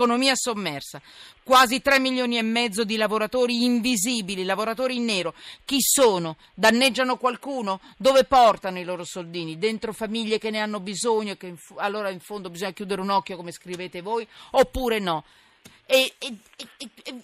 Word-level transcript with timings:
Economia 0.00 0.34
sommersa, 0.34 0.98
quasi 1.44 1.82
3 1.82 1.98
milioni 1.98 2.38
e 2.38 2.42
mezzo 2.42 2.84
di 2.84 2.96
lavoratori 2.96 3.64
invisibili, 3.64 4.44
lavoratori 4.44 4.96
in 4.96 5.04
nero. 5.04 5.34
Chi 5.66 5.76
sono? 5.78 6.36
Danneggiano 6.54 7.18
qualcuno? 7.18 7.80
Dove 7.98 8.24
portano 8.24 8.78
i 8.78 8.84
loro 8.84 9.04
soldini? 9.04 9.58
Dentro 9.58 9.92
famiglie 9.92 10.38
che 10.38 10.48
ne 10.48 10.60
hanno 10.60 10.80
bisogno, 10.80 11.34
che 11.34 11.48
in 11.48 11.58
f- 11.58 11.74
allora 11.76 12.08
in 12.08 12.20
fondo 12.20 12.48
bisogna 12.48 12.72
chiudere 12.72 13.02
un 13.02 13.10
occhio 13.10 13.36
come 13.36 13.52
scrivete 13.52 14.00
voi, 14.00 14.26
oppure 14.52 15.00
no? 15.00 15.22
E, 15.84 16.14
e, 16.18 16.32
e, 16.56 16.88
e, 17.04 17.14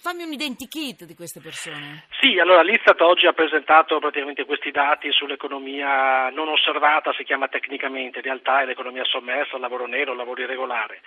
fammi 0.00 0.24
un 0.24 0.32
identikit 0.32 1.04
di 1.04 1.14
queste 1.14 1.38
persone. 1.38 2.06
Sì, 2.18 2.40
allora 2.40 2.62
l'Istat 2.62 3.00
oggi 3.02 3.26
ha 3.28 3.34
presentato 3.34 4.00
praticamente 4.00 4.44
questi 4.46 4.72
dati 4.72 5.12
sull'economia 5.12 6.30
non 6.30 6.48
osservata, 6.48 7.12
si 7.12 7.22
chiama 7.22 7.46
tecnicamente, 7.46 8.18
in 8.18 8.24
realtà 8.24 8.62
è 8.62 8.64
l'economia 8.64 9.04
sommersa, 9.04 9.54
il 9.54 9.60
lavoro 9.60 9.86
nero, 9.86 10.10
il 10.10 10.18
lavoro 10.18 10.42
irregolare. 10.42 11.02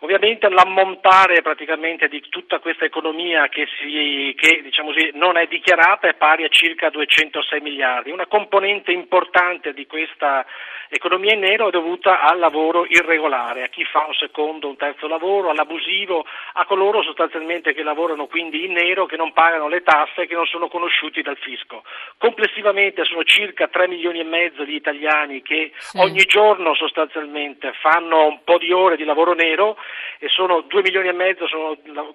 Ovviamente 0.00 0.48
l'ammontare 0.48 1.42
praticamente 1.42 2.06
di 2.06 2.22
tutta 2.28 2.60
questa 2.60 2.84
economia 2.84 3.48
che, 3.48 3.66
si, 3.80 4.32
che 4.36 4.62
diciamo 4.62 4.92
così, 4.92 5.10
non 5.14 5.36
è 5.36 5.46
dichiarata 5.46 6.06
è 6.06 6.14
pari 6.14 6.44
a 6.44 6.48
circa 6.48 6.88
206 6.88 7.60
miliardi. 7.60 8.12
Una 8.12 8.28
componente 8.28 8.92
importante 8.92 9.72
di 9.72 9.86
questa 9.86 10.46
economia 10.88 11.34
in 11.34 11.40
nero 11.40 11.68
è 11.68 11.70
dovuta 11.70 12.20
al 12.20 12.38
lavoro 12.38 12.86
irregolare, 12.86 13.64
a 13.64 13.66
chi 13.66 13.84
fa 13.84 14.04
un 14.06 14.14
secondo, 14.14 14.68
un 14.68 14.76
terzo 14.76 15.08
lavoro, 15.08 15.50
all'abusivo, 15.50 16.24
a 16.52 16.64
coloro 16.64 17.02
sostanzialmente 17.02 17.74
che 17.74 17.82
lavorano 17.82 18.26
quindi 18.26 18.66
in 18.66 18.72
nero, 18.72 19.06
che 19.06 19.16
non 19.16 19.32
pagano 19.32 19.66
le 19.66 19.82
tasse 19.82 20.22
e 20.22 20.26
che 20.26 20.34
non 20.34 20.46
sono 20.46 20.68
conosciuti 20.68 21.22
dal 21.22 21.36
fisco. 21.36 21.82
Complessivamente 22.18 23.04
sono 23.04 23.24
circa 23.24 23.66
3 23.66 23.88
milioni 23.88 24.20
e 24.20 24.24
mezzo 24.24 24.62
di 24.64 24.76
italiani 24.76 25.42
che 25.42 25.72
sì. 25.76 25.98
ogni 25.98 26.24
giorno 26.24 26.74
sostanzialmente 26.74 27.72
fanno 27.80 28.26
un 28.26 28.44
po' 28.44 28.58
di 28.58 28.72
ore 28.72 28.96
di 28.96 29.04
lavoro 29.04 29.34
nero 29.34 29.76
e 30.18 30.28
sono 30.28 30.62
2 30.62 30.82
milioni 30.82 31.08
e 31.08 31.12
mezzo 31.12 31.46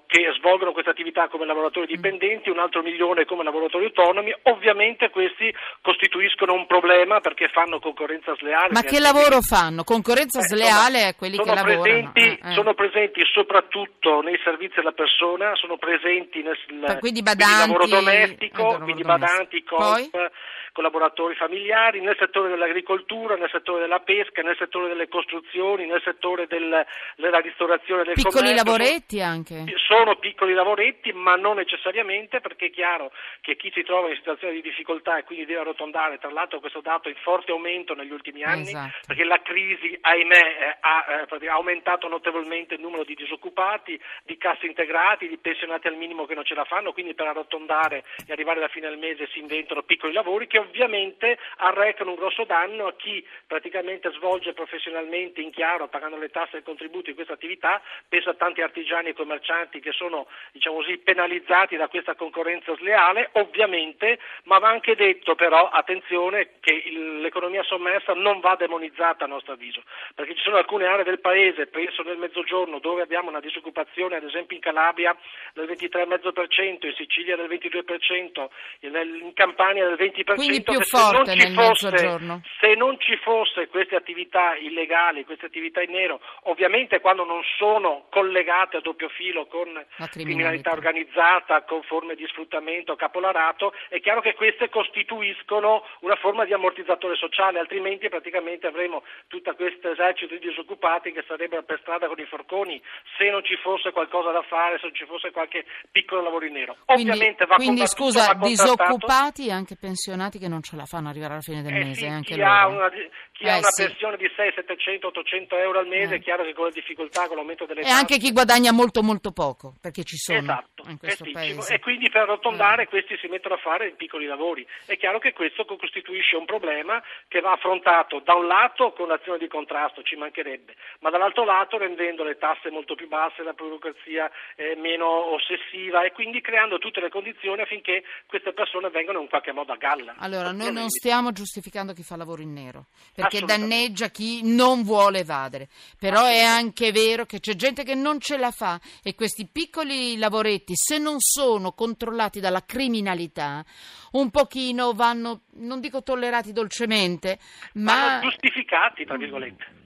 che 0.07 0.33
svolgono 0.37 0.71
questa 0.71 0.91
attività 0.91 1.27
come 1.27 1.45
lavoratori 1.45 1.85
dipendenti, 1.85 2.49
un 2.49 2.59
altro 2.59 2.81
milione 2.81 3.25
come 3.25 3.43
lavoratori 3.43 3.85
autonomi, 3.85 4.33
ovviamente 4.43 5.09
questi 5.09 5.53
costituiscono 5.81 6.53
un 6.53 6.65
problema 6.67 7.19
perché 7.19 7.49
fanno 7.49 7.80
concorrenza 7.80 8.35
sleale. 8.35 8.71
Ma 8.71 8.81
che 8.81 8.99
lavoro 8.99 9.41
fanno? 9.41 9.83
Concorrenza 9.83 10.39
eh, 10.39 10.43
sleale 10.43 11.05
a 11.05 11.13
quelli 11.15 11.38
che 11.38 11.45
lavorano? 11.45 11.81
Presenti, 11.81 12.19
eh, 12.19 12.39
eh. 12.43 12.52
Sono 12.53 12.73
presenti 12.73 13.21
soprattutto 13.31 14.21
nei 14.21 14.39
servizi 14.43 14.80
alla 14.80 14.91
persona, 14.91 15.55
sono 15.55 15.77
presenti 15.77 16.41
nel, 16.41 16.58
quindi 16.99 17.21
badanti, 17.21 17.73
quindi 17.73 17.73
lavoro 17.73 17.87
domestico, 17.87 18.80
quindi 18.83 19.02
badanti, 19.03 19.63
coop, 19.63 20.31
collaboratori 20.73 21.35
familiari, 21.35 22.02
nel 22.02 22.17
settore 22.19 22.49
dell'agricoltura, 22.49 23.35
nel 23.35 23.49
settore 23.52 23.79
della 23.81 23.99
pesca, 23.99 24.41
nel 24.41 24.57
settore 24.57 24.89
delle 24.89 25.07
costruzioni, 25.07 25.85
nel 25.85 26.02
settore 26.03 26.47
del, 26.47 26.85
della 27.15 27.39
ristorazione 27.39 28.03
del 28.03 28.15
piccoli 28.15 28.33
commercio. 28.33 28.63
Lavoretti 28.63 29.21
anche? 29.21 29.63
Sono 29.88 30.15
piccoli 30.17 30.33
lavoretti, 30.52 31.13
ma 31.13 31.36
non 31.36 31.55
necessariamente 31.55 32.41
perché 32.41 32.66
è 32.66 32.69
chiaro 32.69 33.13
che 33.39 33.55
chi 33.55 33.72
si 33.73 33.83
trova 33.83 34.09
in 34.09 34.16
situazione 34.16 34.53
di 34.53 34.61
difficoltà 34.61 35.17
e 35.17 35.23
quindi 35.23 35.45
deve 35.45 35.61
arrotondare, 35.61 36.17
tra 36.17 36.30
l'altro 36.30 36.59
questo 36.59 36.81
dato 36.81 37.08
è 37.08 37.11
in 37.11 37.17
forte 37.22 37.52
aumento 37.52 37.94
negli 37.94 38.11
ultimi 38.11 38.44
anni, 38.44 38.67
esatto. 38.67 39.08
perché 39.08 39.23
la 39.23 39.41
crisi, 39.41 39.97
ahimè, 40.02 40.36
eh, 40.36 40.77
ha, 40.81 41.27
eh, 41.31 41.47
ha 41.47 41.53
aumentato 41.53 42.09
notevolmente 42.09 42.75
il 42.75 42.81
numero 42.81 43.05
di 43.05 43.16
disoccupati, 43.16 43.97
di 44.23 44.38
cassi 44.38 44.66
integrati, 44.66 45.30
di 45.30 45.38
pensionati 45.38 45.88
al 45.88 45.95
minimo 45.95 46.25
che 46.25 46.36
non 46.36 46.44
ce 46.44 46.55
la 46.55 46.66
fanno, 46.66 46.91
quindi 46.91 47.14
per 47.14 47.27
arrotondare 47.27 48.03
e 48.27 48.33
arrivare 48.33 48.58
alla 48.59 48.67
fine 48.67 48.89
del 48.89 48.97
mese 48.97 49.27
si 49.31 49.39
inventano 49.39 49.83
piccoli 49.83 50.14
lavori 50.14 50.47
che 50.47 50.58
ovviamente 50.59 51.38
arrecano 51.58 52.11
un 52.11 52.16
grosso 52.16 52.44
danno 52.44 52.88
a 52.88 52.94
chi 52.95 53.25
praticamente 53.47 54.11
svolge 54.11 54.53
professionalmente 54.53 55.41
in 55.41 55.52
chiaro, 55.52 55.88
pagando 55.88 56.17
le 56.17 56.30
tasse 56.30 56.58
e 56.58 56.59
i 56.59 56.64
contributi 56.64 57.14
questa 57.14 57.33
attività, 57.33 57.81
penso 58.08 58.30
a 58.30 58.33
tanti 58.33 58.61
artigiani 58.61 59.09
e 59.09 59.14
commercianti 59.14 59.80
che 59.80 59.91
sono 59.91 60.27
diciamo 60.52 60.78
così, 60.78 60.98
penalizzati 60.98 61.76
da 61.76 61.88
questa 61.88 62.16
concorrenza 62.16 62.76
sleale, 62.76 63.30
ovviamente, 63.34 64.20
ma 64.44 64.59
va 64.59 64.70
anche 64.70 64.95
detto 64.95 65.36
però, 65.36 65.70
attenzione, 65.70 66.52
che 66.60 66.71
il, 66.86 67.21
l'economia 67.21 67.64
sommersa 67.64 68.14
non 68.14 68.39
va 68.39 68.55
demonizzata 68.55 69.26
a 69.26 69.27
nostro 69.27 69.54
avviso, 69.54 69.83
perché 70.16 70.36
ci 70.36 70.43
sono 70.43 70.58
alcune 70.58 70.86
aree 70.86 71.04
del 71.04 71.20
paese, 71.20 71.67
penso 71.67 72.04
nel 72.04 72.17
mezzogiorno, 72.17 72.80
dove 72.80 73.02
abbiamo 73.02 73.30
una 73.30 73.39
disoccupazione, 73.39 74.17
ad 74.17 74.23
esempio 74.23 74.55
in 74.55 74.61
Calabria 74.61 75.16
del 75.54 75.66
23,5%, 75.67 76.86
in 76.86 76.93
Sicilia 76.95 77.36
del 77.36 77.48
22%, 77.48 78.48
in 78.82 79.32
Campania 79.33 79.88
del 79.88 79.98
20%. 79.98 80.36
Quindi 80.36 80.61
più 80.61 80.80
forte 80.82 81.36
nel 81.36 81.54
fosse, 81.54 81.89
mezzogiorno. 81.89 82.42
Se 82.60 82.76
non 82.76 82.99
ci 82.99 83.17
fosse 83.17 83.67
queste 83.67 83.95
attività 83.95 84.55
illegali, 84.55 85.26
queste 85.26 85.45
attività 85.45 85.82
in 85.82 85.92
nero, 85.92 86.20
ovviamente 86.43 86.99
quando 86.99 87.26
non 87.26 87.42
sono 87.58 88.05
collegate 88.10 88.77
a 88.77 88.82
doppio 88.82 89.10
filo 89.10 89.45
con 89.48 89.83
criminalità. 90.23 90.72
organizzata, 90.72 91.64
con 91.64 91.82
forme 91.84 92.16
di 92.16 92.26
sfruttamento 92.28 92.95
capolarato, 92.95 93.73
è 93.89 94.00
chiaro 94.00 94.22
che 94.22 94.34
queste 94.34 94.70
costituiscono 94.70 95.84
una 96.02 96.16
forma 96.16 96.45
di 96.45 96.54
ammortizzatore 96.54 97.16
sociale, 97.16 97.60
altrimenti 97.60 98.10
praticamente 98.10 98.67
avremo 98.67 99.04
tutto 99.28 99.54
questo 99.56 99.92
esercito 99.92 100.34
di 100.34 100.39
disoccupati 100.39 101.11
che 101.11 101.23
sarebbero 101.28 101.64
per 101.64 101.80
strada 101.82 102.08
con 102.08 102.20
i 102.20 102.26
forconi 102.26 102.82
se 103.17 103.30
non 103.30 103.44
ci 103.44 103.56
fosse 103.58 103.92
qualcosa 103.92 104.32
da 104.32 104.42
fare, 104.44 104.78
se 104.78 104.88
non 104.88 104.95
ci 104.95 105.06
fosse 105.06 105.32
qualche 105.32 105.66
piccolo 105.92 106.22
lavoro 106.22 106.45
in 106.45 106.54
nero. 106.54 106.78
Ovviamente 106.86 107.45
quindi, 107.45 107.45
va 107.45 107.55
quindi 107.55 107.88
scusa, 107.88 108.34
disoccupati 108.34 109.48
e 109.48 109.52
anche 109.52 109.76
pensionati 109.76 110.40
che 110.40 110.48
non 110.48 110.61
ce 110.61 110.76
la 110.76 110.86
fanno 110.86 111.10
arrivare 111.10 111.34
alla 111.34 111.42
fine 111.42 111.61
del 111.61 111.73
eh 111.73 111.84
mese. 111.84 112.02
Sì, 112.02 112.05
anche 112.05 112.34
chi 112.34 112.40
loro. 112.40 112.52
ha 112.52 112.67
una, 112.67 112.90
chi 112.90 113.44
eh 113.44 113.50
ha 113.50 113.58
una 113.58 113.70
sì. 113.70 113.86
pensione 113.86 114.17
di 114.17 114.32
6, 114.36 114.52
700, 114.55 115.08
800 115.08 115.58
euro 115.58 115.80
al 115.80 115.88
mese, 115.88 116.16
eh. 116.16 116.17
è 116.17 116.22
chiaro 116.22 116.44
che 116.44 116.54
con 116.54 116.66
le 116.66 116.72
difficoltà, 116.72 117.28
con 117.28 117.38
l'aumento 117.38 117.66
delle 117.66 117.82
e 117.82 117.84
tasse... 117.84 117.95
E 117.95 117.98
anche 117.98 118.17
chi 118.17 118.32
guadagna 118.32 118.72
molto 118.72 119.02
molto 119.02 119.32
poco, 119.32 119.76
perché 119.82 120.02
ci 120.03 120.17
sono. 120.17 120.39
Esatto, 120.39 120.73
in 120.88 120.98
questo 120.98 121.26
paese. 121.32 121.73
E 121.73 121.80
quindi 121.80 122.10
per 122.10 122.21
arrotondare 122.21 122.83
eh. 122.83 122.88
questi 122.88 123.17
si 123.17 123.27
mettono 123.27 123.55
a 123.55 123.58
fare 123.58 123.92
piccoli 123.92 124.26
lavori. 124.26 124.66
È 124.86 124.98
chiaro 124.98 125.20
che 125.20 125.33
questo 125.33 125.66
costituisce 125.66 126.36
un 126.36 126.45
problema 126.45 127.02
che 127.27 127.39
va 127.39 127.54
affrontato 127.54 128.19
da 128.19 128.36
un 128.36 128.48
lato 128.48 128.94
con 128.94 129.07
l'azione 129.07 129.38
di 129.38 129.48
contrasto, 129.48 130.04
ci 130.04 130.16
mancherebbe, 130.16 130.75
ma 131.00 131.10
dall'altro 131.10 131.45
lato 131.45 131.77
rendendo 131.77 132.24
le 132.24 132.38
tasse 132.38 132.69
molto 132.69 132.95
più 132.95 133.07
basse, 133.07 133.44
la 133.44 133.54
burocrazia 133.54 134.30
eh, 134.56 134.75
meno 134.75 135.33
ossessiva 135.33 136.04
e 136.04 136.12
quindi 136.12 136.42
creando 136.42 136.77
tutte 136.77 137.00
le 137.00 137.10
condizioni 137.10 137.62
affinché 137.62 138.04
queste 138.27 138.54
persone 138.54 138.89
vengano 138.89 139.22
in 139.22 139.30
qualche 139.30 139.51
modo 139.51 139.74
a 139.74 139.77
galla. 139.77 140.16
Allora, 140.18 140.51
noi 140.51 140.72
non 140.72 140.89
stiamo 140.89 141.31
giustificando 141.31 141.94
chi 141.94 142.04
fa 142.04 142.16
lavoro 142.16 142.42
in 142.42 142.54
nero, 142.54 142.88
perché 143.13 143.42
danneggia 143.42 144.10
chi 144.10 144.42
non 144.44 144.83
vuole 144.83 145.19
evadere, 145.19 145.68
però 146.00 146.25
è 146.25 146.42
anche 146.42 146.92
vero 146.92 147.25
che 147.25 147.39
c'è 147.39 147.54
gente 147.56 147.83
che 147.83 147.95
non 147.95 148.19
ce 148.19 148.38
la 148.38 148.51
fa 148.51 148.80
e 149.04 149.16
questi 149.16 149.48
piccoli 149.51 150.18
lavoretti, 150.18 150.73
se 150.75 150.98
non 150.98 151.16
sono 151.19 151.72
controllati 151.74 152.39
dalla 152.39 152.63
criminalità, 152.63 153.63
un 154.12 154.30
pochino 154.30 154.94
vanno, 154.94 155.42
non 155.56 155.80
dico 155.80 156.04
tollerati 156.04 156.51
dolcemente, 156.51 157.39
ma... 157.74 158.19
Vanno 158.19 158.30
giustificati, 158.30 159.06
tra 159.06 159.18
virgolette. 159.18 159.81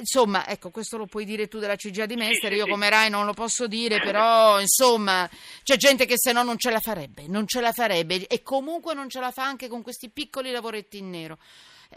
Insomma, 0.00 0.46
ecco, 0.46 0.70
questo 0.70 0.96
lo 0.96 1.04
puoi 1.04 1.26
dire 1.26 1.46
tu 1.46 1.58
della 1.58 1.76
CGA 1.76 2.06
di 2.06 2.16
Mestre, 2.16 2.54
io 2.54 2.66
come 2.66 2.88
Rai 2.88 3.10
non 3.10 3.26
lo 3.26 3.34
posso 3.34 3.66
dire, 3.66 4.00
però 4.00 4.58
insomma 4.58 5.28
c'è 5.62 5.76
gente 5.76 6.06
che 6.06 6.14
se 6.16 6.32
no 6.32 6.42
non 6.42 6.56
ce 6.56 6.70
la 6.70 6.80
farebbe, 6.80 7.26
non 7.28 7.46
ce 7.46 7.60
la 7.60 7.70
farebbe 7.70 8.26
e 8.26 8.42
comunque 8.42 8.94
non 8.94 9.10
ce 9.10 9.20
la 9.20 9.30
fa 9.30 9.44
anche 9.44 9.68
con 9.68 9.82
questi 9.82 10.08
piccoli 10.08 10.50
lavoretti 10.50 10.96
in 10.96 11.10
nero. 11.10 11.36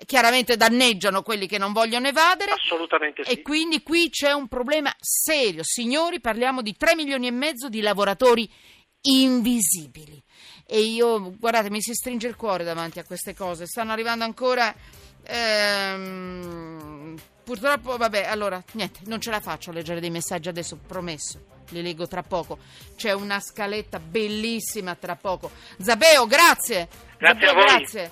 Chiaramente 0.06 0.58
danneggiano 0.58 1.22
quelli 1.22 1.48
che 1.48 1.58
non 1.58 1.72
vogliono 1.72 2.08
evadere. 2.08 2.52
Assolutamente 2.52 3.24
sì. 3.24 3.32
E 3.32 3.42
quindi 3.42 3.84
qui 3.84 4.10
c'è 4.10 4.32
un 4.32 4.48
problema 4.48 4.94
serio. 5.00 5.62
Signori, 5.64 6.20
parliamo 6.20 6.62
di 6.62 6.76
3 6.76 6.96
milioni 6.96 7.28
e 7.28 7.32
mezzo 7.32 7.70
di 7.70 7.82
lavoratori 7.82 8.50
invisibili. 9.02 10.22
E 10.66 10.80
io, 10.80 11.36
guardate, 11.38 11.70
mi 11.70 11.82
si 11.82 11.94
stringe 11.94 12.28
il 12.28 12.36
cuore 12.36 12.64
davanti 12.64 13.00
a 13.00 13.04
queste 13.04 13.36
cose. 13.36 13.68
Stanno 13.68 13.92
arrivando 13.92 14.24
ancora. 14.24 14.74
Ehm, 15.26 17.20
Purtroppo, 17.44 17.98
vabbè, 17.98 18.24
allora, 18.24 18.64
niente, 18.72 19.02
non 19.06 19.20
ce 19.20 19.30
la 19.30 19.42
faccio 19.42 19.70
a 19.70 19.74
leggere 19.74 20.00
dei 20.00 20.10
messaggi 20.10 20.48
adesso, 20.48 20.78
promesso. 20.78 21.52
Li 21.70 21.82
leggo 21.82 22.08
tra 22.08 22.24
poco. 22.24 22.58
C'è 22.96 23.12
una 23.12 23.40
scaletta 23.42 24.00
bellissima 24.00 24.96
tra 24.96 25.16
poco. 25.16 25.52
Zabeo, 25.78 26.26
grazie. 26.26 26.88
Grazie 27.18 27.48
Zabeo, 27.48 27.50
a 27.50 27.54
voi. 27.54 27.66
Grazie. 27.66 28.12